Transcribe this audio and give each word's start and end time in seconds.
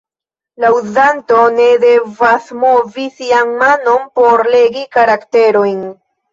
La 0.63 0.69
uzanto 0.77 1.41
ne 1.57 1.67
devas 1.83 2.49
movi 2.63 3.07
sian 3.21 3.55
manon 3.61 4.11
por 4.19 4.45
legi 4.59 4.87
karakterojn. 4.99 5.81